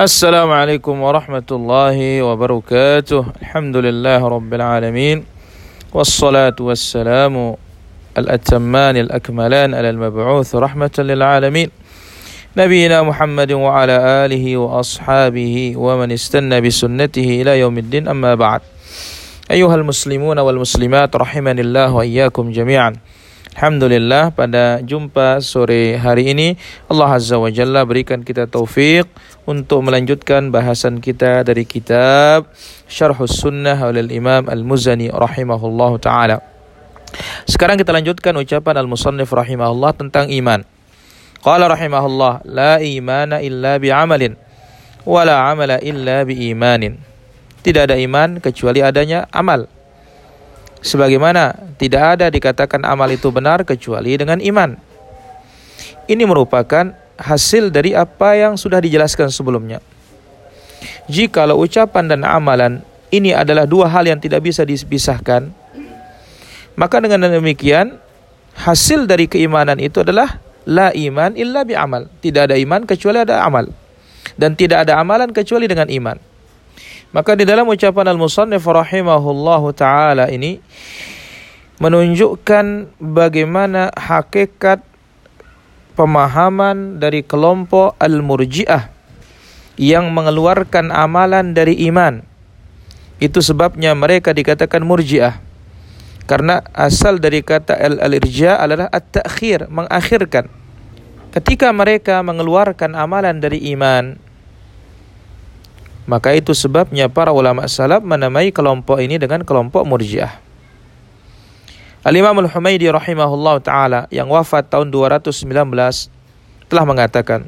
السلام 0.00 0.48
عليكم 0.50 1.00
ورحمة 1.00 1.48
الله 1.52 2.22
وبركاته. 2.22 3.20
الحمد 3.42 3.76
لله 3.76 4.28
رب 4.28 4.54
العالمين 4.54 5.24
والصلاة 5.92 6.56
والسلام 6.60 7.56
الأتمان 8.18 8.96
الأكملان 8.96 9.74
على 9.74 9.90
المبعوث 9.90 10.56
رحمة 10.56 10.96
للعالمين. 10.98 11.68
نبينا 12.56 13.02
محمد 13.02 13.52
وعلى 13.52 14.24
آله 14.24 14.56
وأصحابه 14.56 15.76
ومن 15.76 16.12
استنى 16.12 16.60
بسنته 16.60 17.28
إلى 17.44 17.60
يوم 17.60 17.78
الدين 17.78 18.08
أما 18.08 18.34
بعد. 18.34 18.60
أيها 19.50 19.74
المسلمون 19.74 20.38
والمسلمات 20.38 21.16
رحمني 21.16 21.60
الله 21.60 21.92
وإياكم 21.92 22.50
جميعا. 22.50 22.96
Alhamdulillah 23.50 24.30
pada 24.30 24.78
jumpa 24.78 25.42
sore 25.42 25.98
hari 25.98 26.30
ini 26.30 26.54
Allah 26.86 27.18
Azza 27.18 27.34
wa 27.34 27.50
Jalla 27.50 27.82
berikan 27.82 28.22
kita 28.22 28.46
taufik 28.46 29.10
untuk 29.42 29.82
melanjutkan 29.82 30.54
bahasan 30.54 31.02
kita 31.02 31.42
dari 31.42 31.66
kitab 31.66 32.46
Syarhus 32.86 33.42
Sunnah 33.42 33.74
oleh 33.82 34.06
Imam 34.14 34.46
Al-Muzani 34.46 35.10
rahimahullahu 35.10 35.98
taala. 35.98 36.38
Sekarang 37.50 37.74
kita 37.74 37.90
lanjutkan 37.90 38.38
ucapan 38.38 38.86
Al-Musannif 38.86 39.34
rahimahullah 39.34 39.98
tentang 39.98 40.30
iman. 40.30 40.62
Qala 41.42 41.66
rahimahullah 41.66 42.46
la 42.46 42.78
imana 42.78 43.42
illa 43.42 43.82
bi 43.82 43.90
amalin 43.90 44.38
wa 45.02 45.26
la 45.26 45.50
amala 45.50 45.82
illa 45.82 46.22
bi 46.22 46.54
imanin. 46.54 47.02
Tidak 47.66 47.82
ada 47.90 47.98
iman 47.98 48.38
kecuali 48.38 48.78
adanya 48.78 49.26
amal 49.34 49.79
sebagaimana 50.80 51.56
tidak 51.76 52.18
ada 52.18 52.26
dikatakan 52.28 52.84
amal 52.84 53.08
itu 53.08 53.28
benar 53.32 53.64
kecuali 53.64 54.16
dengan 54.16 54.40
iman. 54.40 54.76
Ini 56.10 56.24
merupakan 56.26 56.92
hasil 57.20 57.70
dari 57.70 57.92
apa 57.94 58.34
yang 58.34 58.56
sudah 58.56 58.80
dijelaskan 58.80 59.28
sebelumnya. 59.28 59.78
Jikalau 61.06 61.60
ucapan 61.60 62.08
dan 62.08 62.20
amalan 62.24 62.80
ini 63.12 63.36
adalah 63.36 63.68
dua 63.68 63.90
hal 63.90 64.08
yang 64.08 64.18
tidak 64.22 64.40
bisa 64.46 64.64
dipisahkan, 64.64 65.52
maka 66.78 66.96
dengan 67.02 67.28
demikian 67.28 68.00
hasil 68.56 69.04
dari 69.04 69.28
keimanan 69.28 69.76
itu 69.82 70.00
adalah 70.00 70.40
la 70.64 70.94
iman 70.94 71.36
illa 71.36 71.66
bi 71.66 71.76
amal. 71.76 72.08
Tidak 72.22 72.48
ada 72.48 72.56
iman 72.56 72.86
kecuali 72.88 73.20
ada 73.20 73.44
amal. 73.44 73.68
Dan 74.38 74.56
tidak 74.56 74.88
ada 74.88 74.96
amalan 74.96 75.34
kecuali 75.34 75.68
dengan 75.68 75.90
iman. 75.90 76.29
Maka 77.10 77.34
di 77.34 77.42
dalam 77.42 77.66
ucapan 77.66 78.06
al-musannif 78.14 78.62
rahimahullahu 78.62 79.74
taala 79.74 80.30
ini 80.30 80.62
menunjukkan 81.82 82.94
bagaimana 83.02 83.90
hakikat 83.98 84.78
pemahaman 85.98 87.02
dari 87.02 87.26
kelompok 87.26 87.98
al-murji'ah 87.98 88.94
yang 89.74 90.12
mengeluarkan 90.14 90.94
amalan 90.94 91.50
dari 91.50 91.82
iman. 91.90 92.22
Itu 93.18 93.42
sebabnya 93.42 93.96
mereka 93.98 94.30
dikatakan 94.30 94.86
murji'ah. 94.86 95.40
Karena 96.30 96.62
asal 96.78 97.18
dari 97.18 97.42
kata 97.42 97.74
al-irja 97.74 98.62
adalah 98.62 98.86
at-ta'khir, 98.86 99.66
mengakhirkan. 99.66 100.46
Ketika 101.34 101.74
mereka 101.74 102.22
mengeluarkan 102.22 102.94
amalan 102.94 103.42
dari 103.42 103.66
iman, 103.74 104.14
maka 106.10 106.34
itu 106.34 106.50
sebabnya 106.50 107.06
para 107.06 107.30
ulama 107.30 107.70
salaf 107.70 108.02
menamai 108.02 108.50
kelompok 108.50 108.98
ini 108.98 109.14
dengan 109.14 109.46
kelompok 109.46 109.86
murjiah. 109.86 110.42
Al-Imam 112.02 112.34
Al-Humaydi 112.34 112.90
rahimahullah 112.90 113.62
ta'ala 113.62 114.00
yang 114.10 114.26
wafat 114.26 114.66
tahun 114.66 114.90
219 114.90 115.30
telah 116.66 116.84
mengatakan 116.84 117.46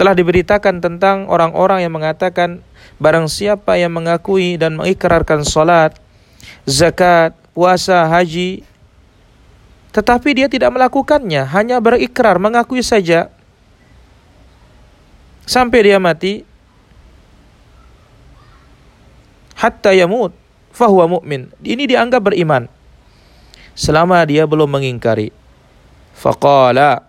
telah 0.00 0.16
diberitakan 0.16 0.80
tentang 0.80 1.28
orang-orang 1.28 1.84
yang 1.84 1.92
mengatakan 1.92 2.64
barang 2.96 3.28
siapa 3.28 3.76
yang 3.76 3.92
mengakui 3.92 4.56
dan 4.56 4.76
mengikrarkan 4.80 5.44
salat, 5.44 6.00
zakat, 6.64 7.36
puasa, 7.52 8.08
haji 8.08 8.64
tetapi 9.96 10.36
dia 10.36 10.48
tidak 10.52 10.76
melakukannya, 10.76 11.48
hanya 11.48 11.80
berikrar, 11.80 12.36
mengakui 12.36 12.84
saja 12.84 13.32
sampai 15.46 15.78
dia 15.86 15.96
mati 16.02 16.42
hatta 19.56 19.94
yamut 19.96 20.34
fahuwa 20.74 21.16
mu'min. 21.16 21.48
Ini 21.64 21.88
dianggap 21.88 22.28
beriman 22.28 22.68
selama 23.72 24.20
dia 24.28 24.44
belum 24.44 24.68
mengingkari. 24.68 25.32
Faqala 26.16 27.06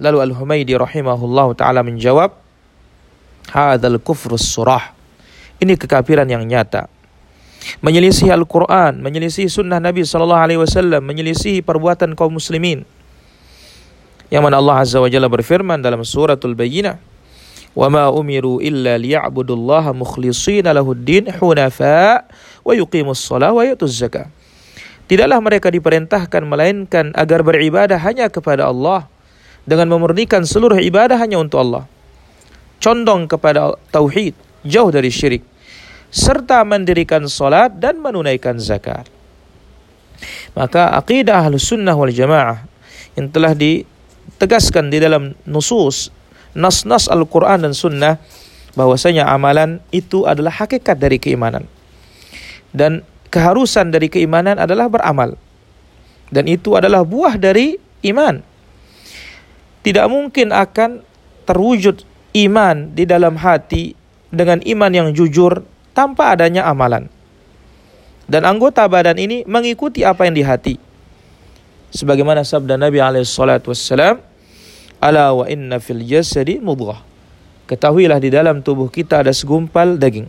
lalu 0.00 0.18
Al-Humaydi 0.32 0.74
rahimahullah 0.74 1.54
taala 1.54 1.86
menjawab 1.86 2.34
hadzal 3.54 4.00
kufrus 4.02 4.48
surah. 4.50 4.90
Ini 5.62 5.78
kekafiran 5.78 6.26
yang 6.26 6.42
nyata. 6.42 6.90
Menyelisih 7.80 8.28
Al-Quran, 8.34 9.00
menyelisih 9.00 9.48
sunnah 9.48 9.80
Nabi 9.80 10.04
Sallallahu 10.04 10.44
Alaihi 10.44 10.60
Wasallam, 10.60 11.00
menyelisih 11.00 11.64
perbuatan 11.64 12.12
kaum 12.12 12.36
muslimin. 12.36 12.84
Yang 14.28 14.42
mana 14.44 14.60
Allah 14.60 14.84
Azza 14.84 15.00
wa 15.00 15.08
Jalla 15.08 15.32
berfirman 15.32 15.80
dalam 15.80 16.04
suratul 16.04 16.52
Bayyinah, 16.52 17.00
wa 17.74 17.86
ma 17.90 18.04
umiru 18.10 18.62
illa 18.62 18.94
liya'budullaha 18.94 19.90
mukhlishina 19.94 20.70
lahuddin 20.70 21.30
hunafa 21.38 22.26
wa 22.62 22.72
yuqimus 22.72 23.22
shalah 23.22 23.50
wa 23.50 23.66
yutuz. 23.66 23.98
Tidaklah 25.04 25.38
mereka 25.42 25.68
diperintahkan 25.68 26.42
melainkan 26.48 27.12
agar 27.12 27.44
beribadah 27.44 28.00
hanya 28.00 28.32
kepada 28.32 28.72
Allah 28.72 29.04
dengan 29.68 29.92
memurnikan 29.92 30.48
seluruh 30.48 30.80
ibadah 30.80 31.20
hanya 31.20 31.36
untuk 31.36 31.60
Allah. 31.60 31.84
Condong 32.80 33.28
kepada 33.28 33.76
tauhid, 33.92 34.32
jauh 34.64 34.88
dari 34.88 35.12
syirik 35.12 35.44
serta 36.14 36.62
mendirikan 36.62 37.26
salat 37.26 37.74
dan 37.82 37.98
menunaikan 37.98 38.54
zakat. 38.62 39.10
Maka 40.54 40.94
akidah 40.94 41.42
Ahlus 41.42 41.66
Sunnah 41.66 41.98
wal 41.98 42.14
Jamaah 42.14 42.62
yang 43.18 43.26
telah 43.34 43.50
ditegaskan 43.50 44.94
di 44.94 45.02
dalam 45.02 45.34
nusus 45.42 46.14
nas-nas 46.54 47.10
Al-Quran 47.10 47.66
dan 47.66 47.74
Sunnah 47.74 48.18
bahwasanya 48.74 49.30
amalan 49.30 49.78
itu 49.94 50.26
adalah 50.26 50.50
hakikat 50.54 50.98
dari 50.98 51.18
keimanan. 51.18 51.66
Dan 52.74 53.06
keharusan 53.30 53.94
dari 53.94 54.10
keimanan 54.10 54.58
adalah 54.58 54.90
beramal. 54.90 55.38
Dan 56.30 56.50
itu 56.50 56.74
adalah 56.74 57.06
buah 57.06 57.38
dari 57.38 57.78
iman. 58.10 58.42
Tidak 59.84 60.06
mungkin 60.10 60.50
akan 60.50 61.04
terwujud 61.46 62.02
iman 62.34 62.90
di 62.90 63.04
dalam 63.06 63.38
hati 63.38 63.94
dengan 64.34 64.58
iman 64.64 64.90
yang 64.90 65.08
jujur 65.14 65.62
tanpa 65.94 66.34
adanya 66.34 66.66
amalan. 66.66 67.06
Dan 68.26 68.42
anggota 68.48 68.82
badan 68.88 69.20
ini 69.20 69.46
mengikuti 69.46 70.02
apa 70.02 70.26
yang 70.26 70.34
di 70.34 70.42
hati. 70.42 70.74
Sebagaimana 71.94 72.42
sabda 72.42 72.74
Nabi 72.74 72.98
alaihi 72.98 73.28
salatu 73.28 73.70
wassalam, 73.70 74.18
Ala 75.04 75.36
wa 75.36 75.44
inna 75.44 75.76
fil 75.84 76.00
jasadi 76.00 76.56
mudghah. 76.64 77.04
Ketahuilah 77.68 78.16
di 78.24 78.32
dalam 78.32 78.64
tubuh 78.64 78.88
kita 78.88 79.20
ada 79.20 79.36
segumpal 79.36 80.00
daging. 80.00 80.24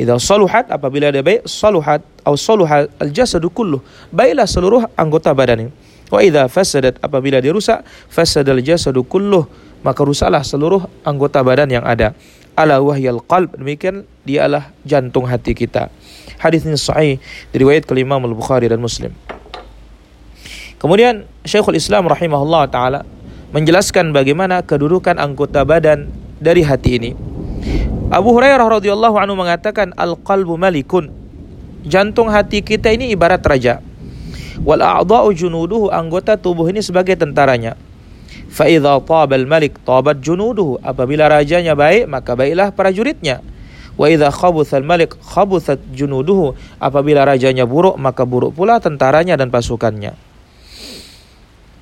Idza 0.00 0.16
saluhat 0.16 0.72
apabila 0.72 1.12
ada 1.12 1.20
baik 1.20 1.44
saluhat 1.44 2.00
atau 2.24 2.32
saluha 2.32 2.88
al 2.96 3.10
jasadu 3.12 3.52
kulluh. 3.52 3.84
Baiklah 4.08 4.48
seluruh 4.48 4.88
anggota 4.96 5.36
badan 5.36 5.68
ini. 5.68 5.72
Wa 6.08 6.24
idza 6.24 6.48
fasadat 6.48 6.96
apabila 7.04 7.44
dia 7.44 7.52
rusak 7.52 7.84
fasadal 8.08 8.64
jasadu 8.64 9.04
kulluh 9.04 9.44
maka 9.84 10.00
rusaklah 10.00 10.40
seluruh 10.40 10.88
anggota 11.04 11.44
badan 11.44 11.68
yang 11.68 11.84
ada. 11.84 12.16
Ala 12.56 12.80
wahyal 12.80 13.20
qalb 13.20 13.52
demikian 13.60 14.08
dialah 14.24 14.72
jantung 14.88 15.28
hati 15.28 15.52
kita. 15.52 15.92
Hadis 16.40 16.64
ini 16.64 16.80
sahih 16.80 17.20
diriwayat 17.52 17.84
ke 17.84 17.92
Imam 18.00 18.24
Al-Bukhari 18.24 18.64
dan 18.64 18.80
Muslim. 18.80 19.12
Kemudian 20.80 21.28
Syekhul 21.44 21.76
Islam 21.76 22.08
rahimahullah 22.08 22.64
taala 22.72 23.04
menjelaskan 23.50 24.14
bagaimana 24.14 24.62
kedudukan 24.62 25.18
anggota 25.18 25.66
badan 25.66 26.10
dari 26.38 26.62
hati 26.62 26.90
ini. 27.02 27.10
Abu 28.10 28.34
Hurairah 28.34 28.66
radhiyallahu 28.66 29.16
anhu 29.18 29.38
mengatakan 29.38 29.94
al-qalbu 29.94 30.58
malikun. 30.58 31.10
Jantung 31.86 32.30
hati 32.30 32.62
kita 32.62 32.90
ini 32.94 33.10
ibarat 33.14 33.42
raja. 33.42 33.82
Wal 34.62 34.82
a'dha'u 34.82 35.32
junuduhu 35.32 35.88
anggota 35.90 36.36
tubuh 36.36 36.68
ini 36.68 36.82
sebagai 36.82 37.16
tentaranya. 37.16 37.74
Fa 38.50 38.66
idza 38.66 38.98
tabal 39.02 39.46
malik 39.46 39.78
tabat 39.86 40.18
junuduhu. 40.22 40.78
Apabila 40.82 41.30
rajanya 41.30 41.78
baik, 41.78 42.10
maka 42.10 42.34
baiklah 42.34 42.74
prajuritnya. 42.74 43.40
Wa 43.94 44.10
idza 44.10 44.28
khabutha 44.30 44.82
malik 44.82 45.14
khabuthat 45.22 45.80
junuduhu. 45.94 46.58
Apabila 46.82 47.24
rajanya 47.26 47.64
buruk, 47.64 47.94
maka 47.98 48.26
buruk 48.26 48.54
pula 48.54 48.82
tentaranya 48.82 49.38
dan 49.38 49.48
pasukannya. 49.48 50.29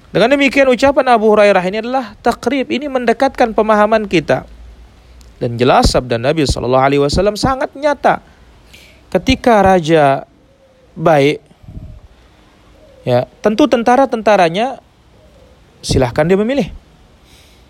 Dengan 0.09 0.33
demikian 0.33 0.73
ucapan 0.73 1.13
Abu 1.13 1.29
Hurairah 1.29 1.65
ini 1.69 1.85
adalah 1.85 2.17
takrib 2.25 2.73
ini 2.73 2.89
mendekatkan 2.89 3.53
pemahaman 3.53 4.09
kita. 4.09 4.49
Dan 5.39 5.61
jelas 5.61 5.93
sabda 5.93 6.17
Nabi 6.17 6.49
Shallallahu 6.49 6.85
Alaihi 6.85 7.03
Wasallam 7.05 7.37
sangat 7.37 7.71
nyata. 7.77 8.25
Ketika 9.13 9.61
raja 9.61 10.25
baik, 10.97 11.45
ya 13.05 13.29
tentu 13.45 13.69
tentara-tentaranya 13.69 14.81
silahkan 15.85 16.25
dia 16.25 16.41
memilih. 16.41 16.69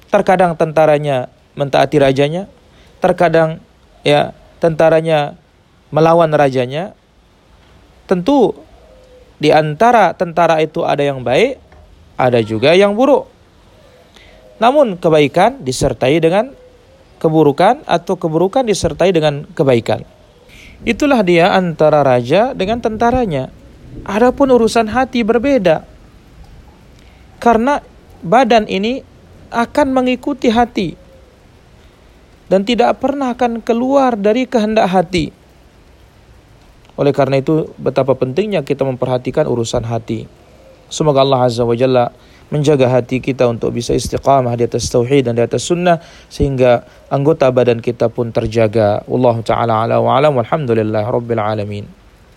Terkadang 0.09 0.57
tentaranya 0.57 1.29
mentaati 1.59 2.01
rajanya, 2.01 2.49
terkadang 3.03 3.61
ya 4.07 4.33
tentaranya 4.63 5.37
melawan 5.93 6.33
rajanya. 6.33 6.97
Tentu 8.09 8.57
di 9.37 9.53
antara 9.53 10.17
tentara 10.17 10.65
itu 10.65 10.81
ada 10.89 11.05
yang 11.05 11.21
baik, 11.21 11.61
ada 12.19 12.43
juga 12.43 12.75
yang 12.75 12.99
buruk. 12.99 13.31
Namun 14.59 14.99
kebaikan 14.99 15.63
disertai 15.63 16.19
dengan 16.19 16.51
keburukan 17.23 17.87
atau 17.87 18.19
keburukan 18.19 18.67
disertai 18.67 19.15
dengan 19.15 19.47
kebaikan. 19.55 20.03
Itulah 20.83 21.23
dia 21.23 21.55
antara 21.55 22.03
raja 22.03 22.55
dengan 22.55 22.83
tentaranya. 22.83 23.51
Adapun 24.03 24.51
urusan 24.51 24.91
hati 24.91 25.23
berbeda. 25.23 25.87
Karena 27.39 27.79
badan 28.23 28.67
ini 28.67 29.03
akan 29.55 29.95
mengikuti 29.95 30.51
hati 30.51 30.99
dan 32.51 32.67
tidak 32.67 32.99
pernah 32.99 33.33
akan 33.33 33.63
keluar 33.63 34.19
dari 34.19 34.49
kehendak 34.49 34.91
hati. 34.91 35.31
Oleh 36.99 37.15
karena 37.15 37.39
itu 37.39 37.71
betapa 37.79 38.19
pentingnya 38.19 38.67
kita 38.67 38.83
memperhatikan 38.83 39.47
urusan 39.47 39.87
hati. 39.87 40.27
Semoga 40.89 41.21
Allah 41.21 41.49
Azza 41.49 41.65
wa 41.65 41.77
Jalla 41.77 42.09
menjaga 42.49 42.89
hati 42.89 43.21
kita 43.21 43.45
untuk 43.45 43.77
bisa 43.77 43.93
istiqamah 43.93 44.57
di 44.57 44.65
atas 44.65 44.89
tauhid 44.89 45.29
dan 45.29 45.37
di 45.37 45.45
atas 45.45 45.69
sunnah 45.69 46.01
sehingga 46.33 46.85
anggota 47.13 47.53
badan 47.53 47.85
kita 47.85 48.09
pun 48.09 48.33
terjaga. 48.33 49.05
Allah 49.05 49.37
taala 49.45 49.85
ala 49.85 49.97
wa 50.01 50.17
alam 50.17 50.33
walhamdulillah 50.41 51.05
rabbil 51.05 51.41
alamin. 51.41 52.08